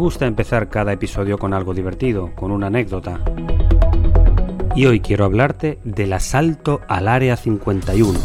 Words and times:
Gusta 0.00 0.26
empezar 0.26 0.70
cada 0.70 0.94
episodio 0.94 1.36
con 1.36 1.52
algo 1.52 1.74
divertido, 1.74 2.34
con 2.34 2.52
una 2.52 2.68
anécdota. 2.68 3.20
Y 4.74 4.86
hoy 4.86 5.00
quiero 5.00 5.26
hablarte 5.26 5.78
del 5.84 6.14
asalto 6.14 6.80
al 6.88 7.06
Área 7.06 7.36
51. 7.36 8.18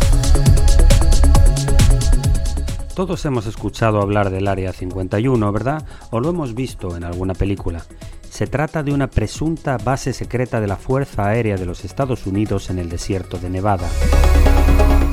Todos 2.95 3.25
hemos 3.25 3.45
escuchado 3.45 4.01
hablar 4.01 4.29
del 4.29 4.47
Área 4.47 4.71
51, 4.71 5.51
¿verdad? 5.51 5.85
O 6.11 6.21
lo 6.21 6.29
hemos 6.29 6.55
visto 6.55 6.95
en 6.95 7.03
alguna 7.03 7.33
película. 7.33 7.83
Se 8.29 8.47
trata 8.47 8.81
de 8.81 8.93
una 8.93 9.07
presunta 9.07 9.77
base 9.77 10.13
secreta 10.13 10.61
de 10.61 10.67
la 10.67 10.77
Fuerza 10.77 11.27
Aérea 11.27 11.57
de 11.57 11.65
los 11.65 11.83
Estados 11.83 12.25
Unidos 12.25 12.69
en 12.69 12.79
el 12.79 12.87
desierto 12.87 13.37
de 13.37 13.49
Nevada. 13.49 13.89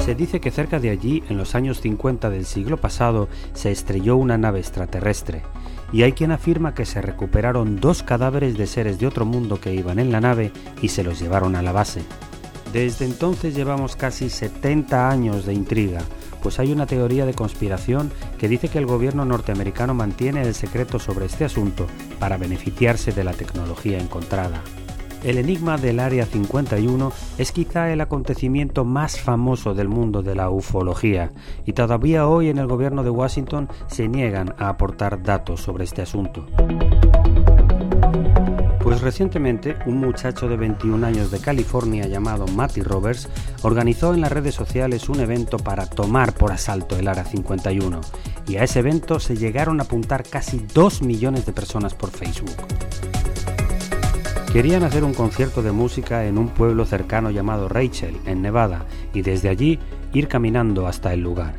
Se 0.05 0.17
dice 0.17 0.41
que 0.41 0.51
cerca 0.51 0.81
de 0.81 0.91
allí, 0.91 1.23
en 1.29 1.39
los 1.39 1.55
años 1.55 1.81
50 1.81 2.29
del 2.29 2.45
siglo 2.45 2.77
pasado, 2.77 3.29
se 3.55 3.71
estrelló 3.71 4.17
una 4.17 4.37
nave 4.37 4.59
extraterrestre 4.59 5.43
y 5.93 6.03
hay 6.03 6.11
quien 6.11 6.33
afirma 6.33 6.75
que 6.75 6.87
se 6.87 7.01
recuperaron 7.01 7.77
dos 7.79 8.03
cadáveres 8.03 8.59
de 8.59 8.67
seres 8.67 8.99
de 8.99 9.07
otro 9.07 9.25
mundo 9.25 9.61
que 9.61 9.73
iban 9.73 10.01
en 10.01 10.11
la 10.11 10.21
nave 10.21 10.51
y 10.83 10.89
se 10.89 11.05
los 11.05 11.21
llevaron 11.21 11.55
a 11.55 11.63
la 11.63 11.71
base. 11.71 12.03
Desde 12.73 13.05
entonces 13.05 13.55
llevamos 13.55 13.95
casi 13.95 14.29
70 14.29 15.09
años 15.09 15.47
de 15.47 15.55
intriga, 15.55 16.01
pues 16.43 16.59
hay 16.59 16.73
una 16.73 16.87
teoría 16.87 17.25
de 17.25 17.35
conspiración 17.35 18.11
que 18.39 18.49
dice 18.49 18.69
que 18.69 18.79
el 18.79 18.87
gobierno 18.87 19.25
norteamericano 19.25 19.95
mantiene 19.95 20.43
el 20.43 20.55
secreto 20.55 20.99
sobre 20.99 21.27
este 21.27 21.45
asunto 21.45 21.87
para 22.19 22.39
beneficiarse 22.39 23.13
de 23.13 23.23
la 23.23 23.35
tecnología 23.35 24.01
encontrada. 24.01 24.65
El 25.25 25.39
enigma 25.39 25.79
del 25.79 26.01
Área 26.01 26.27
51 26.27 27.13
es 27.39 27.53
quizá 27.53 27.93
el 27.93 28.01
acontecimiento 28.01 28.85
más 28.85 29.21
famoso 29.21 29.73
del 29.73 29.89
mundo 29.89 30.23
de 30.23 30.35
la 30.35 30.51
ufología 30.51 31.31
y 31.65 31.75
todavía 31.75 32.27
hoy 32.27 32.49
en 32.49 32.59
el 32.59 32.67
gobierno 32.67 33.05
de 33.05 33.11
Washington 33.11 33.69
se 33.87 34.09
niegan 34.09 34.53
a 34.59 34.69
aportar 34.69 35.23
datos 35.23 35.61
sobre 35.61 35.85
este 35.85 36.03
asunto. 36.03 36.45
Pues 38.81 39.01
recientemente 39.01 39.77
un 39.87 40.01
muchacho 40.01 40.49
de 40.49 40.57
21 40.57 41.07
años 41.07 41.31
de 41.31 41.39
California 41.39 42.09
llamado 42.09 42.49
Matty 42.49 42.83
Roberts 42.83 43.29
organizó 43.63 44.13
en 44.15 44.23
las 44.23 44.33
redes 44.33 44.57
sociales 44.57 45.09
un 45.09 45.21
evento 45.21 45.57
para 45.57 45.87
tomar 45.87 46.35
por 46.35 46.51
asalto 46.51 46.99
el 46.99 47.07
Área 47.07 47.25
51 47.25 48.01
y 48.49 48.57
a 48.57 48.65
ese 48.65 48.81
evento 48.81 49.21
se 49.21 49.37
llegaron 49.37 49.79
a 49.79 49.85
apuntar 49.85 50.25
casi 50.25 50.59
2 50.75 51.03
millones 51.03 51.47
de 51.47 51.53
personas 51.53 51.95
por 51.95 52.11
Facebook. 52.11 52.57
Querían 54.53 54.83
hacer 54.83 55.03
un 55.03 55.15
concierto 55.15 55.63
de 55.63 55.73
música 55.73 56.27
en 56.27 56.37
un 56.37 56.49
pueblo 56.49 56.85
cercano 56.85 57.31
llamado 57.31 57.71
Rachel, 57.71 58.19
en 58.27 58.43
Nevada, 58.43 58.85
y 59.15 59.23
desde 59.23 59.49
allí 59.49 59.79
ir 60.13 60.29
caminando 60.29 60.87
hasta 60.87 61.15
el 61.15 61.21
lugar. 61.21 61.55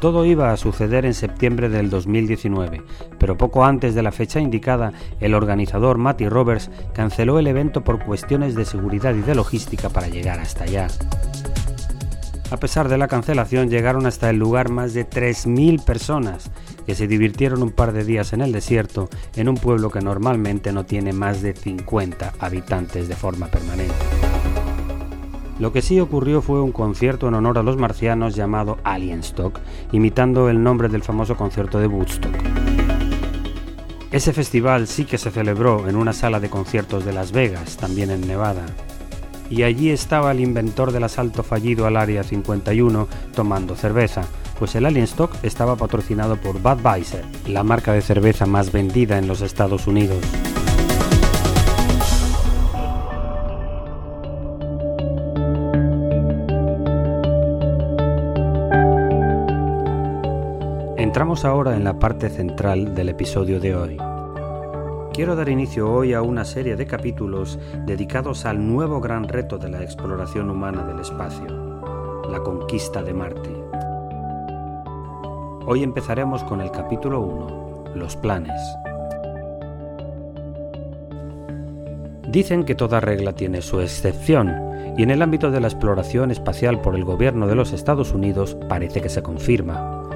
Todo 0.00 0.24
iba 0.24 0.50
a 0.50 0.56
suceder 0.56 1.04
en 1.04 1.12
septiembre 1.12 1.68
del 1.68 1.90
2019, 1.90 2.82
pero 3.18 3.36
poco 3.36 3.66
antes 3.66 3.94
de 3.94 4.02
la 4.02 4.12
fecha 4.12 4.40
indicada, 4.40 4.94
el 5.20 5.34
organizador 5.34 5.98
Matty 5.98 6.26
Roberts 6.26 6.70
canceló 6.94 7.38
el 7.38 7.46
evento 7.48 7.84
por 7.84 8.02
cuestiones 8.02 8.54
de 8.54 8.64
seguridad 8.64 9.14
y 9.14 9.20
de 9.20 9.34
logística 9.34 9.90
para 9.90 10.08
llegar 10.08 10.40
hasta 10.40 10.64
allá. 10.64 10.86
A 12.50 12.56
pesar 12.56 12.88
de 12.88 12.98
la 12.98 13.06
cancelación, 13.06 13.70
llegaron 13.70 14.06
hasta 14.06 14.28
el 14.28 14.36
lugar 14.36 14.70
más 14.70 14.92
de 14.92 15.08
3.000 15.08 15.84
personas, 15.84 16.50
que 16.84 16.96
se 16.96 17.06
divirtieron 17.06 17.62
un 17.62 17.70
par 17.70 17.92
de 17.92 18.04
días 18.04 18.32
en 18.32 18.40
el 18.40 18.50
desierto, 18.50 19.08
en 19.36 19.48
un 19.48 19.54
pueblo 19.54 19.90
que 19.90 20.00
normalmente 20.00 20.72
no 20.72 20.84
tiene 20.84 21.12
más 21.12 21.42
de 21.42 21.54
50 21.54 22.34
habitantes 22.40 23.06
de 23.08 23.14
forma 23.14 23.46
permanente. 23.46 23.94
Lo 25.60 25.72
que 25.72 25.80
sí 25.80 26.00
ocurrió 26.00 26.42
fue 26.42 26.60
un 26.60 26.72
concierto 26.72 27.28
en 27.28 27.34
honor 27.34 27.58
a 27.58 27.62
los 27.62 27.76
marcianos 27.76 28.34
llamado 28.34 28.78
Alienstock, 28.82 29.60
imitando 29.92 30.48
el 30.48 30.60
nombre 30.60 30.88
del 30.88 31.04
famoso 31.04 31.36
concierto 31.36 31.78
de 31.78 31.86
Woodstock. 31.86 32.34
Ese 34.10 34.32
festival 34.32 34.88
sí 34.88 35.04
que 35.04 35.18
se 35.18 35.30
celebró 35.30 35.88
en 35.88 35.94
una 35.94 36.12
sala 36.12 36.40
de 36.40 36.50
conciertos 36.50 37.04
de 37.04 37.12
Las 37.12 37.30
Vegas, 37.30 37.76
también 37.76 38.10
en 38.10 38.26
Nevada. 38.26 38.66
Y 39.50 39.64
allí 39.64 39.90
estaba 39.90 40.30
el 40.30 40.40
inventor 40.40 40.92
del 40.92 41.04
asalto 41.04 41.42
fallido 41.42 41.86
al 41.86 41.96
Área 41.96 42.22
51 42.22 43.08
tomando 43.34 43.74
cerveza, 43.74 44.22
pues 44.58 44.76
el 44.76 44.86
Alien 44.86 45.04
Stock 45.04 45.32
estaba 45.42 45.74
patrocinado 45.74 46.36
por 46.36 46.62
Budweiser, 46.62 47.24
la 47.48 47.64
marca 47.64 47.92
de 47.92 48.00
cerveza 48.00 48.46
más 48.46 48.70
vendida 48.70 49.18
en 49.18 49.26
los 49.26 49.40
Estados 49.40 49.88
Unidos. 49.88 50.18
Entramos 60.96 61.44
ahora 61.44 61.74
en 61.74 61.82
la 61.82 61.98
parte 61.98 62.28
central 62.28 62.94
del 62.94 63.08
episodio 63.08 63.58
de 63.58 63.74
hoy. 63.74 64.09
Quiero 65.20 65.36
dar 65.36 65.50
inicio 65.50 65.92
hoy 65.92 66.14
a 66.14 66.22
una 66.22 66.46
serie 66.46 66.76
de 66.76 66.86
capítulos 66.86 67.58
dedicados 67.84 68.46
al 68.46 68.66
nuevo 68.66 69.02
gran 69.02 69.28
reto 69.28 69.58
de 69.58 69.68
la 69.68 69.82
exploración 69.82 70.48
humana 70.48 70.82
del 70.86 70.98
espacio, 70.98 71.44
la 72.30 72.40
conquista 72.42 73.02
de 73.02 73.12
Marte. 73.12 73.50
Hoy 75.66 75.82
empezaremos 75.82 76.42
con 76.44 76.62
el 76.62 76.70
capítulo 76.70 77.20
1, 77.20 77.96
los 77.96 78.16
planes. 78.16 78.58
Dicen 82.30 82.64
que 82.64 82.74
toda 82.74 83.00
regla 83.00 83.34
tiene 83.34 83.60
su 83.60 83.80
excepción, 83.80 84.54
y 84.96 85.02
en 85.02 85.10
el 85.10 85.20
ámbito 85.20 85.50
de 85.50 85.60
la 85.60 85.68
exploración 85.68 86.30
espacial 86.30 86.80
por 86.80 86.94
el 86.94 87.04
gobierno 87.04 87.46
de 87.46 87.56
los 87.56 87.74
Estados 87.74 88.14
Unidos 88.14 88.56
parece 88.70 89.02
que 89.02 89.10
se 89.10 89.22
confirma. 89.22 90.08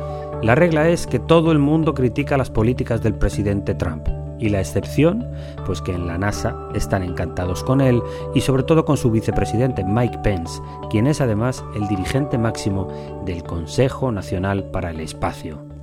La 0.42 0.54
regla 0.54 0.88
es 0.88 1.06
que 1.06 1.18
todo 1.18 1.52
el 1.52 1.58
mundo 1.58 1.92
critica 1.92 2.38
las 2.38 2.48
políticas 2.48 3.02
del 3.02 3.14
presidente 3.14 3.74
Trump, 3.74 4.08
y 4.38 4.48
la 4.48 4.60
excepción, 4.60 5.26
pues 5.66 5.80
que 5.80 5.92
en 5.92 6.06
la 6.06 6.18
NASA 6.18 6.56
están 6.74 7.02
encantados 7.02 7.62
con 7.64 7.80
él 7.80 8.02
y 8.34 8.40
sobre 8.40 8.62
todo 8.62 8.84
con 8.84 8.96
su 8.96 9.10
vicepresidente 9.10 9.84
Mike 9.84 10.18
Pence, 10.22 10.60
quien 10.90 11.06
es 11.06 11.20
además 11.20 11.64
el 11.74 11.86
dirigente 11.88 12.38
máximo 12.38 12.88
del 13.24 13.42
Consejo 13.42 14.12
Nacional 14.12 14.64
para 14.64 14.90
el 14.90 15.00
Espacio. 15.00 15.74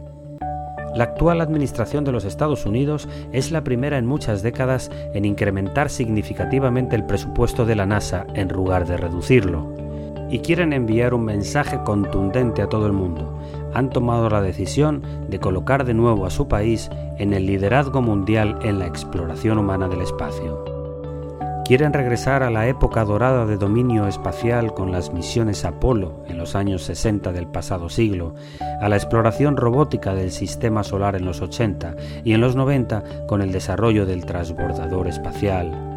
La 0.95 1.06
actual 1.06 1.39
administración 1.39 2.03
de 2.03 2.12
los 2.12 2.25
Estados 2.25 2.65
Unidos 2.65 3.07
es 3.31 3.51
la 3.51 3.63
primera 3.63 3.98
en 3.98 4.06
muchas 4.06 4.42
décadas 4.42 4.92
en 5.13 5.24
incrementar 5.24 5.89
significativamente 5.89 6.98
el 6.98 7.06
presupuesto 7.06 7.65
de 7.65 7.75
la 7.75 7.86
NASA 7.86 8.27
en 8.33 8.50
lugar 8.50 8.86
de 8.86 8.98
reducirlo. 8.98 9.71
Y 10.31 10.39
quieren 10.39 10.74
enviar 10.74 11.13
un 11.13 11.25
mensaje 11.25 11.80
contundente 11.83 12.62
a 12.62 12.69
todo 12.69 12.88
el 12.88 12.94
mundo 12.94 13.38
han 13.74 13.89
tomado 13.89 14.30
la 14.30 14.42
decisión 14.42 15.01
de 15.30 15.39
colocar 15.39 15.86
de 15.86 15.94
nuevo 15.94 16.25
a 16.25 16.30
su 16.30 16.48
país 16.48 16.89
en 17.18 17.33
el 17.33 17.45
liderazgo 17.45 18.01
mundial 18.01 18.60
en 18.63 18.80
la 18.80 18.88
exploración 18.88 19.57
humana 19.57 19.88
del 19.88 20.01
espacio. 20.01 20.66
Quieren 21.66 21.94
regresar 21.94 22.44
a 22.44 22.50
la 22.50 22.68
época 22.68 23.06
dorada 23.06 23.45
de 23.45 23.56
dominio 23.56 24.07
espacial 24.07 24.74
con 24.74 24.92
las 24.92 25.13
misiones 25.13 25.63
Apolo 25.63 26.25
en 26.28 26.38
los 26.38 26.56
años 26.56 26.84
60 26.84 27.31
del 27.31 27.48
pasado 27.48 27.88
siglo, 27.88 28.34
a 28.81 28.89
la 28.89 28.98
exploración 28.98 29.56
robótica 29.56 30.13
del 30.13 30.31
sistema 30.31 30.84
solar 30.84 31.16
en 31.16 31.24
los 31.24 31.39
80 31.39 31.95
y 32.25 32.34
en 32.34 32.42
los 32.42 32.56
90 32.56 33.25
con 33.27 33.42
el 33.42 33.54
desarrollo 33.54 34.06
del 34.06 34.25
transbordador 34.25 35.07
espacial. 35.07 35.91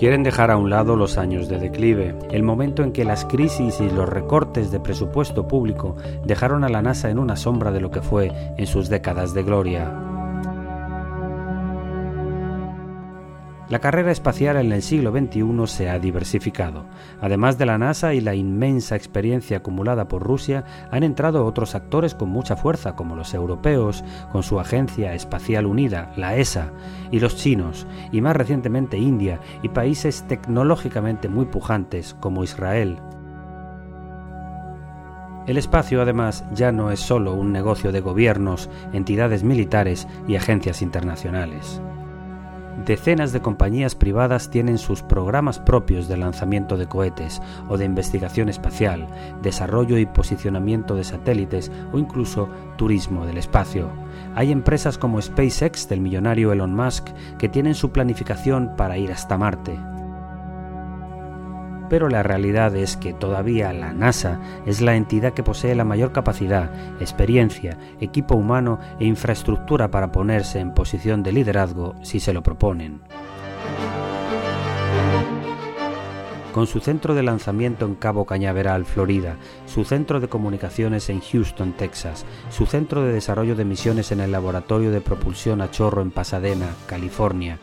Quieren 0.00 0.22
dejar 0.22 0.50
a 0.50 0.56
un 0.56 0.70
lado 0.70 0.96
los 0.96 1.18
años 1.18 1.46
de 1.50 1.58
declive, 1.58 2.14
el 2.30 2.42
momento 2.42 2.82
en 2.82 2.92
que 2.92 3.04
las 3.04 3.26
crisis 3.26 3.82
y 3.82 3.90
los 3.90 4.08
recortes 4.08 4.70
de 4.70 4.80
presupuesto 4.80 5.46
público 5.46 5.94
dejaron 6.24 6.64
a 6.64 6.70
la 6.70 6.80
NASA 6.80 7.10
en 7.10 7.18
una 7.18 7.36
sombra 7.36 7.70
de 7.70 7.82
lo 7.82 7.90
que 7.90 8.00
fue 8.00 8.32
en 8.56 8.66
sus 8.66 8.88
décadas 8.88 9.34
de 9.34 9.42
gloria. 9.42 10.09
La 13.70 13.78
carrera 13.78 14.10
espacial 14.10 14.56
en 14.56 14.72
el 14.72 14.82
siglo 14.82 15.12
XXI 15.12 15.66
se 15.66 15.88
ha 15.88 16.00
diversificado. 16.00 16.86
Además 17.20 17.56
de 17.56 17.66
la 17.66 17.78
NASA 17.78 18.14
y 18.14 18.20
la 18.20 18.34
inmensa 18.34 18.96
experiencia 18.96 19.58
acumulada 19.58 20.08
por 20.08 20.24
Rusia, 20.24 20.64
han 20.90 21.04
entrado 21.04 21.46
otros 21.46 21.76
actores 21.76 22.16
con 22.16 22.30
mucha 22.30 22.56
fuerza, 22.56 22.96
como 22.96 23.14
los 23.14 23.32
europeos, 23.32 24.02
con 24.32 24.42
su 24.42 24.58
Agencia 24.58 25.14
Espacial 25.14 25.66
Unida, 25.66 26.12
la 26.16 26.34
ESA, 26.34 26.72
y 27.12 27.20
los 27.20 27.36
chinos, 27.36 27.86
y 28.10 28.20
más 28.20 28.34
recientemente 28.34 28.98
India, 28.98 29.38
y 29.62 29.68
países 29.68 30.24
tecnológicamente 30.26 31.28
muy 31.28 31.44
pujantes, 31.44 32.16
como 32.18 32.42
Israel. 32.42 32.98
El 35.46 35.58
espacio, 35.58 36.02
además, 36.02 36.44
ya 36.52 36.72
no 36.72 36.90
es 36.90 36.98
solo 36.98 37.34
un 37.34 37.52
negocio 37.52 37.92
de 37.92 38.00
gobiernos, 38.00 38.68
entidades 38.92 39.44
militares 39.44 40.08
y 40.26 40.34
agencias 40.34 40.82
internacionales. 40.82 41.80
Decenas 42.86 43.32
de 43.32 43.40
compañías 43.40 43.94
privadas 43.94 44.48
tienen 44.48 44.78
sus 44.78 45.02
programas 45.02 45.58
propios 45.58 46.08
de 46.08 46.16
lanzamiento 46.16 46.78
de 46.78 46.86
cohetes 46.86 47.42
o 47.68 47.76
de 47.76 47.84
investigación 47.84 48.48
espacial, 48.48 49.06
desarrollo 49.42 49.98
y 49.98 50.06
posicionamiento 50.06 50.94
de 50.94 51.04
satélites 51.04 51.70
o 51.92 51.98
incluso 51.98 52.48
turismo 52.76 53.26
del 53.26 53.36
espacio. 53.36 53.90
Hay 54.34 54.50
empresas 54.50 54.96
como 54.96 55.20
SpaceX 55.20 55.88
del 55.88 56.00
millonario 56.00 56.52
Elon 56.52 56.74
Musk 56.74 57.08
que 57.38 57.50
tienen 57.50 57.74
su 57.74 57.90
planificación 57.90 58.74
para 58.76 58.96
ir 58.96 59.12
hasta 59.12 59.36
Marte 59.36 59.78
pero 61.90 62.08
la 62.08 62.22
realidad 62.22 62.74
es 62.76 62.96
que 62.96 63.12
todavía 63.12 63.72
la 63.74 63.92
NASA 63.92 64.40
es 64.64 64.80
la 64.80 64.94
entidad 64.94 65.34
que 65.34 65.42
posee 65.42 65.74
la 65.74 65.84
mayor 65.84 66.12
capacidad, 66.12 66.70
experiencia, 67.00 67.76
equipo 68.00 68.36
humano 68.36 68.78
e 69.00 69.04
infraestructura 69.04 69.90
para 69.90 70.12
ponerse 70.12 70.60
en 70.60 70.72
posición 70.72 71.22
de 71.22 71.32
liderazgo 71.32 71.96
si 72.02 72.20
se 72.20 72.32
lo 72.32 72.42
proponen. 72.42 73.00
con 76.50 76.66
su 76.66 76.80
centro 76.80 77.14
de 77.14 77.22
lanzamiento 77.22 77.86
en 77.86 77.94
Cabo 77.94 78.26
Cañaveral, 78.26 78.84
Florida, 78.84 79.36
su 79.66 79.84
centro 79.84 80.20
de 80.20 80.28
comunicaciones 80.28 81.08
en 81.08 81.20
Houston, 81.20 81.72
Texas, 81.72 82.26
su 82.50 82.66
centro 82.66 83.02
de 83.02 83.12
desarrollo 83.12 83.54
de 83.54 83.64
misiones 83.64 84.12
en 84.12 84.20
el 84.20 84.32
Laboratorio 84.32 84.90
de 84.90 85.00
Propulsión 85.00 85.60
a 85.60 85.70
Chorro 85.70 86.02
en 86.02 86.10
Pasadena, 86.10 86.66
California, 86.86 87.60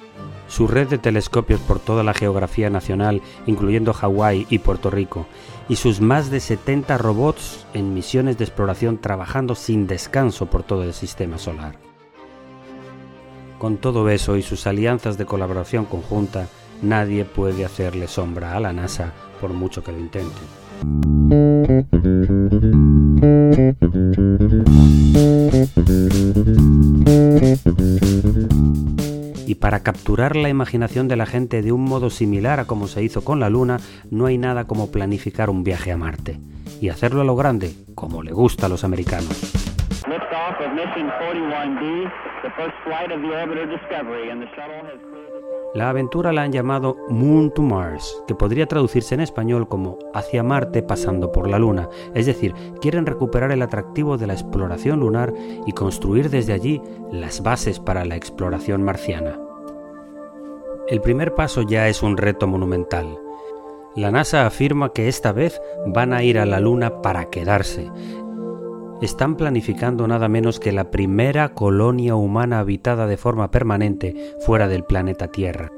su 0.47 0.67
red 0.67 0.87
de 0.87 0.97
telescopios 0.97 1.59
por 1.61 1.79
toda 1.79 2.03
la 2.03 2.13
geografía 2.13 2.69
nacional, 2.69 3.21
incluyendo 3.45 3.93
Hawái 3.93 4.47
y 4.49 4.59
Puerto 4.59 4.89
Rico, 4.89 5.27
y 5.69 5.75
sus 5.75 6.01
más 6.01 6.29
de 6.29 6.39
70 6.39 6.97
robots 6.97 7.65
en 7.73 7.93
misiones 7.93 8.37
de 8.37 8.45
exploración 8.45 8.97
trabajando 8.99 9.55
sin 9.55 9.87
descanso 9.87 10.47
por 10.47 10.63
todo 10.63 10.83
el 10.83 10.93
sistema 10.93 11.37
solar. 11.37 11.75
Con 13.59 13.77
todo 13.77 14.09
eso 14.09 14.37
y 14.37 14.43
sus 14.43 14.67
alianzas 14.67 15.17
de 15.17 15.25
colaboración 15.25 15.85
conjunta, 15.85 16.47
nadie 16.81 17.25
puede 17.25 17.65
hacerle 17.65 18.07
sombra 18.07 18.55
a 18.55 18.59
la 18.59 18.71
NASA 18.71 19.13
por 19.41 19.51
mucho 19.51 19.83
que 19.83 19.91
lo 19.91 19.99
intente. 19.99 20.41
Y 29.47 29.55
para 29.55 29.81
capturar 29.81 30.35
la 30.35 30.49
imaginación 30.49 31.07
de 31.07 31.15
la 31.15 31.25
gente 31.25 31.61
de 31.61 31.71
un 31.71 31.85
modo 31.85 32.09
similar 32.09 32.59
a 32.59 32.65
como 32.65 32.87
se 32.87 33.01
hizo 33.01 33.23
con 33.23 33.39
la 33.39 33.49
Luna, 33.49 33.79
no 34.11 34.25
hay 34.25 34.37
nada 34.37 34.65
como 34.65 34.91
planificar 34.91 35.49
un 35.49 35.63
viaje 35.63 35.91
a 35.91 35.97
Marte 35.97 36.37
y 36.81 36.89
hacerlo 36.89 37.21
a 37.21 37.23
lo 37.23 37.35
grande, 37.35 37.71
como 37.95 38.21
le 38.21 38.33
gusta 38.33 38.65
a 38.65 38.69
los 38.69 38.83
americanos. 38.83 39.53
La 45.73 45.89
aventura 45.89 46.31
la 46.31 46.43
han 46.43 46.51
llamado 46.51 46.95
Moon 47.09 47.51
to 47.51 47.61
Mars, 47.61 48.23
que 48.25 48.35
podría 48.35 48.67
traducirse 48.67 49.13
en 49.15 49.21
español 49.21 49.67
como 49.67 49.99
hacia 50.13 50.41
Marte 50.41 50.81
pasando 50.81 51.31
por 51.31 51.49
la 51.49 51.59
Luna, 51.59 51.89
es 52.15 52.25
decir, 52.25 52.53
quieren 52.81 53.05
recuperar 53.05 53.51
el 53.51 53.61
atractivo 53.61 54.17
de 54.17 54.27
la 54.27 54.33
exploración 54.33 55.01
lunar 55.01 55.33
y 55.65 55.73
construir 55.73 56.29
desde 56.29 56.53
allí 56.53 56.81
las 57.11 57.43
bases 57.43 57.79
para 57.79 58.05
la 58.05 58.15
exploración 58.15 58.81
marciana. 58.81 59.39
El 60.87 61.01
primer 61.01 61.35
paso 61.35 61.63
ya 61.63 61.89
es 61.89 62.01
un 62.01 62.15
reto 62.15 62.47
monumental. 62.47 63.19
La 63.93 64.09
NASA 64.09 64.45
afirma 64.45 64.93
que 64.93 65.09
esta 65.09 65.33
vez 65.33 65.61
van 65.85 66.13
a 66.13 66.23
ir 66.23 66.39
a 66.39 66.45
la 66.45 66.59
Luna 66.59 67.01
para 67.01 67.29
quedarse, 67.29 67.91
están 69.01 69.35
planificando 69.35 70.07
nada 70.07 70.27
menos 70.27 70.59
que 70.59 70.71
la 70.71 70.89
primera 70.91 71.49
colonia 71.49 72.15
humana 72.15 72.59
habitada 72.59 73.07
de 73.07 73.17
forma 73.17 73.51
permanente 73.51 74.35
fuera 74.39 74.67
del 74.67 74.83
planeta 74.83 75.27
Tierra. 75.27 75.71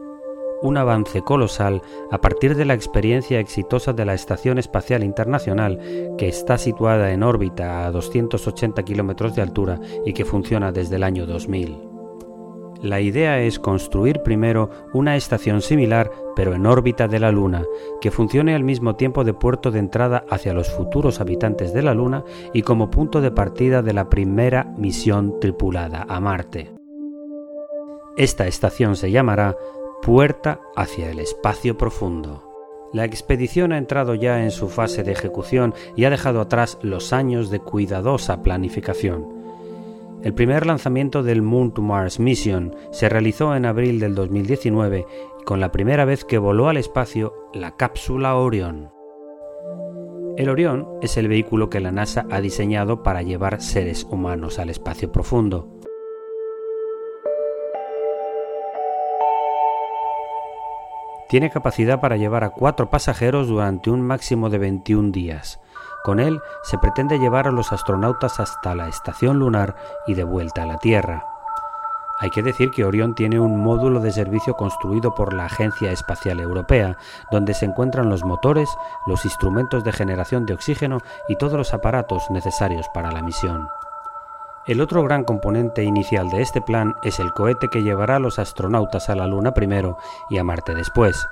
Un 0.62 0.78
avance 0.78 1.22
colosal 1.22 1.82
a 2.12 2.20
partir 2.20 2.56
de 2.56 2.66
la 2.66 2.74
experiencia 2.74 3.40
exitosa 3.40 3.94
de 3.94 4.06
la 4.06 4.14
Estación 4.14 4.58
Espacial 4.58 5.04
Internacional, 5.04 5.80
que 6.18 6.28
está 6.28 6.58
situada 6.58 7.12
en 7.12 7.24
órbita 7.24 7.86
a 7.86 7.92
280 7.92 8.84
kilómetros 8.84 9.36
de 9.36 9.42
altura 9.42 9.80
y 10.06 10.14
que 10.14 10.26
funciona 10.26 10.72
desde 10.72 10.98
el 10.98 11.04
año 11.04 11.26
2000. 11.26 11.89
La 12.82 13.02
idea 13.02 13.42
es 13.42 13.60
construir 13.60 14.22
primero 14.22 14.70
una 14.94 15.18
estación 15.18 15.62
similar, 15.62 16.12
pero 16.34 16.54
en 16.54 16.66
órbita 16.66 17.10
de 17.10 17.20
la 17.20 17.30
Luna, 17.30 17.66
que 18.00 18.10
funcione 18.10 18.56
al 18.56 18.64
mismo 18.64 18.96
tiempo 18.96 19.26
de 19.26 19.34
puerto 19.34 19.70
de 19.70 19.80
entrada 19.80 20.24
hacia 20.30 20.54
los 20.54 20.70
futuros 20.70 21.20
habitantes 21.20 21.74
de 21.74 21.82
la 21.82 21.94
Luna 21.94 22.24
y 22.54 22.62
como 22.62 22.90
punto 22.90 23.20
de 23.20 23.32
partida 23.32 23.82
de 23.82 23.92
la 23.92 24.10
primera 24.10 24.64
misión 24.78 25.42
tripulada 25.42 26.06
a 26.08 26.22
Marte. 26.22 26.72
Esta 28.16 28.48
estación 28.48 28.96
se 28.96 29.12
llamará 29.12 29.58
Puerta 30.02 30.62
hacia 30.78 31.12
el 31.12 31.20
Espacio 31.20 31.78
Profundo. 31.78 32.46
La 32.94 33.04
expedición 33.04 33.74
ha 33.74 33.78
entrado 33.78 34.16
ya 34.16 34.42
en 34.42 34.52
su 34.52 34.70
fase 34.70 35.04
de 35.04 35.12
ejecución 35.12 35.74
y 35.98 36.06
ha 36.06 36.10
dejado 36.10 36.40
atrás 36.40 36.80
los 36.82 37.12
años 37.12 37.50
de 37.50 37.60
cuidadosa 37.60 38.42
planificación. 38.42 39.39
El 40.22 40.34
primer 40.34 40.66
lanzamiento 40.66 41.24
del 41.24 41.42
Moon 41.42 41.74
to 41.74 41.82
Mars 41.82 42.20
Mission 42.20 42.76
se 42.92 43.08
realizó 43.08 43.56
en 43.56 43.66
abril 43.66 44.02
del 44.02 44.16
2019 44.16 45.06
con 45.46 45.62
la 45.62 45.72
primera 45.72 46.04
vez 46.04 46.26
que 46.26 46.38
voló 46.38 46.68
al 46.68 46.76
espacio 46.76 47.34
la 47.54 47.78
cápsula 47.78 48.36
Orion. 48.36 48.92
El 50.36 50.50
Orión 50.50 50.90
es 51.02 51.16
el 51.16 51.30
vehículo 51.30 51.70
que 51.70 51.80
la 51.80 51.94
NASA 51.94 52.26
ha 52.30 52.42
diseñado 52.42 53.02
para 53.02 53.22
llevar 53.22 53.62
seres 53.62 54.04
humanos 54.04 54.60
al 54.60 54.70
espacio 54.70 55.10
profundo. 55.10 55.70
Tiene 61.30 61.50
capacidad 61.50 62.02
para 62.02 62.18
llevar 62.18 62.44
a 62.44 62.50
cuatro 62.50 62.90
pasajeros 62.90 63.48
durante 63.48 63.90
un 63.90 64.02
máximo 64.02 64.50
de 64.50 64.58
21 64.58 65.12
días, 65.12 65.62
con 66.04 66.20
él 66.20 66.42
se 66.64 66.78
pretende 66.78 67.20
llevar 67.20 67.48
a 67.48 67.52
los 67.52 67.72
astronautas 67.72 68.40
hasta 68.40 68.76
la 68.76 68.88
estación 68.88 69.40
lunar 69.40 69.76
y 70.08 70.14
de 70.14 70.24
vuelta 70.24 70.64
a 70.64 70.66
la 70.66 70.78
Tierra. 70.78 71.26
Hay 72.22 72.32
que 72.32 72.44
decir 72.44 72.72
que 72.72 72.84
Orión 72.84 73.16
tiene 73.16 73.40
un 73.40 73.58
módulo 73.58 74.02
de 74.02 74.12
servicio 74.12 74.56
construido 74.56 75.16
por 75.16 75.34
la 75.34 75.46
Agencia 75.46 75.92
Espacial 75.92 76.42
Europea, 76.42 76.98
donde 77.32 77.54
se 77.54 77.66
encuentran 77.66 78.10
los 78.10 78.26
motores, 78.26 78.70
los 79.08 79.24
instrumentos 79.24 79.86
de 79.86 79.94
generación 79.94 80.46
de 80.46 80.54
oxígeno 80.54 81.00
y 81.30 81.38
todos 81.38 81.54
los 81.54 81.74
aparatos 81.74 82.30
necesarios 82.30 82.88
para 82.94 83.12
la 83.12 83.22
misión. 83.22 83.70
El 84.68 84.82
otro 84.82 85.02
gran 85.04 85.24
componente 85.24 85.84
inicial 85.84 86.30
de 86.30 86.42
este 86.42 86.62
plan 86.62 86.94
es 87.04 87.20
el 87.20 87.32
cohete 87.32 87.70
que 87.70 87.84
llevará 87.84 88.18
a 88.18 88.20
los 88.20 88.38
astronautas 88.38 89.10
a 89.10 89.16
la 89.16 89.26
Luna 89.26 89.54
primero 89.54 89.98
y 90.30 90.38
a 90.38 90.44
Marte 90.44 90.76
después. 90.76 91.26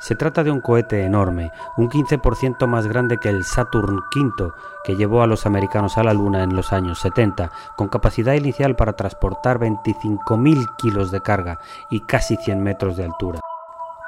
Se 0.00 0.14
trata 0.14 0.42
de 0.42 0.50
un 0.50 0.62
cohete 0.62 1.04
enorme, 1.04 1.52
un 1.76 1.90
15% 1.90 2.66
más 2.66 2.86
grande 2.86 3.18
que 3.18 3.28
el 3.28 3.44
Saturn 3.44 4.00
V 4.14 4.50
que 4.82 4.96
llevó 4.96 5.22
a 5.22 5.26
los 5.26 5.44
americanos 5.44 5.98
a 5.98 6.02
la 6.02 6.14
Luna 6.14 6.42
en 6.42 6.56
los 6.56 6.72
años 6.72 7.00
70, 7.00 7.52
con 7.76 7.88
capacidad 7.88 8.32
inicial 8.32 8.76
para 8.76 8.94
transportar 8.94 9.58
25.000 9.58 10.76
kilos 10.76 11.10
de 11.10 11.20
carga 11.20 11.58
y 11.90 12.00
casi 12.00 12.36
100 12.36 12.62
metros 12.62 12.96
de 12.96 13.04
altura. 13.04 13.40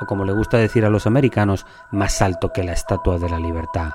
O 0.01 0.07
como 0.07 0.25
le 0.25 0.33
gusta 0.33 0.57
decir 0.57 0.87
a 0.87 0.91
los 0.91 1.07
americanos, 1.07 1.67
más 1.91 2.23
alto 2.23 2.53
que 2.55 2.65
la 2.65 2.73
Estatua 2.73 3.19
de 3.19 3.29
la 3.29 3.39
Libertad. 3.39 3.93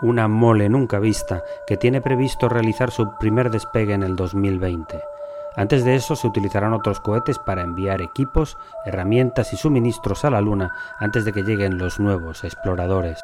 Una 0.00 0.26
mole 0.26 0.68
nunca 0.68 0.98
vista 0.98 1.44
que 1.68 1.76
tiene 1.76 2.00
previsto 2.00 2.48
realizar 2.48 2.90
su 2.90 3.16
primer 3.20 3.50
despegue 3.50 3.94
en 3.94 4.02
el 4.02 4.16
2020. 4.16 5.11
Antes 5.56 5.84
de 5.84 5.94
eso 5.94 6.16
se 6.16 6.26
utilizarán 6.26 6.72
otros 6.72 7.00
cohetes 7.00 7.38
para 7.38 7.62
enviar 7.62 8.00
equipos, 8.00 8.56
herramientas 8.86 9.52
y 9.52 9.56
suministros 9.56 10.24
a 10.24 10.30
la 10.30 10.40
Luna 10.40 10.72
antes 10.98 11.24
de 11.24 11.32
que 11.32 11.42
lleguen 11.42 11.78
los 11.78 12.00
nuevos 12.00 12.44
exploradores. 12.44 13.20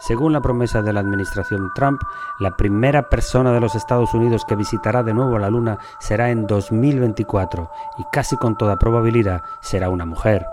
Según 0.00 0.32
la 0.32 0.40
promesa 0.40 0.80
de 0.80 0.92
la 0.92 1.00
administración 1.00 1.72
Trump, 1.74 2.00
la 2.38 2.56
primera 2.56 3.08
persona 3.08 3.52
de 3.52 3.60
los 3.60 3.74
Estados 3.74 4.14
Unidos 4.14 4.44
que 4.46 4.54
visitará 4.54 5.02
de 5.02 5.12
nuevo 5.12 5.38
la 5.38 5.50
Luna 5.50 5.78
será 5.98 6.30
en 6.30 6.46
2024 6.46 7.70
y 7.98 8.04
casi 8.12 8.36
con 8.36 8.56
toda 8.56 8.78
probabilidad 8.78 9.42
será 9.60 9.90
una 9.90 10.06
mujer. 10.06 10.46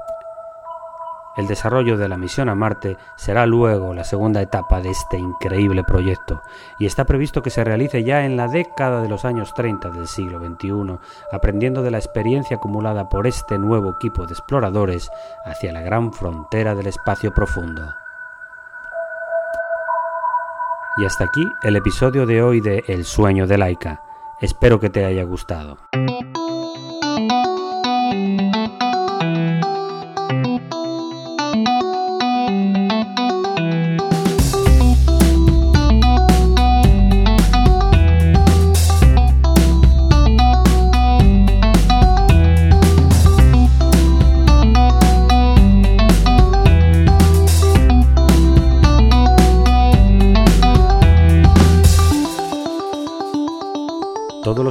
El 1.36 1.48
desarrollo 1.48 1.98
de 1.98 2.08
la 2.08 2.18
misión 2.18 2.48
a 2.48 2.56
Marte 2.56 2.98
será 3.18 3.46
luego 3.46 3.94
la 3.94 4.06
segunda 4.06 4.42
etapa 4.42 4.82
de 4.82 4.90
este 4.90 5.18
increíble 5.18 5.84
proyecto 5.84 6.42
y 6.80 6.86
está 6.86 7.04
previsto 7.04 7.42
que 7.42 7.50
se 7.50 7.64
realice 7.64 8.04
ya 8.04 8.26
en 8.26 8.38
la 8.38 8.48
década 8.48 9.02
de 9.02 9.10
los 9.10 9.26
años 9.26 9.54
30 9.54 9.90
del 9.90 10.08
siglo 10.08 10.40
XXI, 10.40 10.98
aprendiendo 11.34 11.84
de 11.84 11.92
la 11.92 11.98
experiencia 11.98 12.58
acumulada 12.58 13.10
por 13.10 13.28
este 13.28 13.58
nuevo 13.58 13.92
equipo 13.92 14.26
de 14.26 14.34
exploradores 14.34 15.10
hacia 15.46 15.74
la 15.74 15.82
gran 15.82 16.14
frontera 16.14 16.74
del 16.74 16.88
espacio 16.88 17.34
profundo. 17.34 17.84
Y 20.98 21.06
hasta 21.06 21.26
aquí 21.26 21.46
el 21.64 21.76
episodio 21.76 22.26
de 22.26 22.42
hoy 22.42 22.62
de 22.62 22.86
El 22.88 23.04
sueño 23.04 23.48
de 23.48 23.58
Laika. 23.58 24.02
Espero 24.40 24.80
que 24.80 24.90
te 24.90 25.04
haya 25.04 25.24
gustado. 25.24 25.78